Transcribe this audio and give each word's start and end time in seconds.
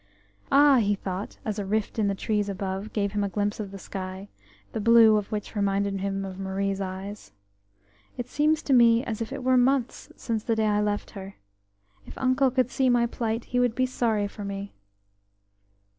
"Ah," 0.51 0.77
he 0.79 0.95
thought, 0.95 1.37
as 1.45 1.59
a 1.59 1.63
rift 1.63 1.99
in 1.99 2.07
the 2.07 2.15
trees 2.15 2.49
above 2.49 2.91
gave 2.91 3.11
him 3.11 3.23
a 3.23 3.29
glimpse 3.29 3.59
of 3.59 3.69
the 3.69 3.77
sky, 3.77 4.29
the 4.73 4.79
blue 4.81 5.15
of 5.15 5.31
which 5.31 5.55
reminded 5.55 5.99
him 5.99 6.25
of 6.25 6.39
Marie's 6.39 6.81
eyes, 6.81 7.33
"it 8.17 8.27
seems 8.27 8.63
to 8.63 8.73
me 8.73 9.03
as 9.05 9.21
if 9.21 9.31
it 9.31 9.43
were 9.43 9.57
months 9.57 10.09
since 10.15 10.43
the 10.43 10.55
day 10.55 10.65
I 10.65 10.81
left 10.81 11.11
her. 11.11 11.35
If 12.07 12.17
uncle 12.17 12.49
could 12.49 12.71
see 12.71 12.89
my 12.89 13.05
plight, 13.05 13.45
he 13.53 13.59
would 13.59 13.75
be 13.75 13.85
sorry 13.85 14.27
for 14.27 14.43
me." 14.43 14.73